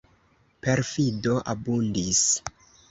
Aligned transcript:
Perfido 0.63 1.35
abundis. 1.55 2.21